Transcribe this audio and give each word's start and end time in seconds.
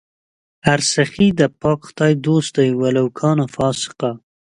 هر 0.67 0.79
سخي 0.93 1.27
د 1.39 1.41
پاک 1.61 1.79
خدای 1.87 2.13
دوست 2.25 2.51
دئ 2.57 2.69
ولو 2.81 3.05
کانَ 3.19 3.37
فاسِقا 3.55 4.11